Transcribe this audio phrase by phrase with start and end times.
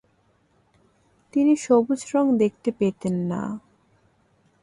[1.33, 3.41] তিনি সবুজ রঙ দেখতে পেতেন না।